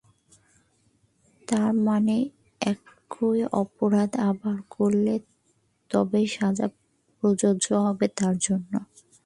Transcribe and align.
তার 1.47 1.71
মানে 1.87 2.15
একই 2.61 3.39
অপরাধ 3.61 4.11
আবার 4.29 4.57
করলে 4.69 5.13
তবেই 5.91 6.27
সাজাটা 6.35 6.77
প্রযোজ্য 7.17 7.67
হবে 7.85 8.05
তাঁর 8.17 8.35
জন্য। 8.47 8.73